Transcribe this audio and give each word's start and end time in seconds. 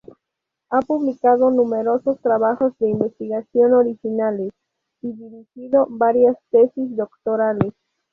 Ha 0.71 0.79
publicado 0.79 1.51
numerosos 1.51 2.19
trabajos 2.21 2.75
de 2.79 2.89
investigación 2.89 3.73
originales 3.73 4.49
y 5.03 5.11
dirigido 5.13 5.85
varias 5.91 6.35
tesis 6.49 6.95
doctorales. 6.95 7.71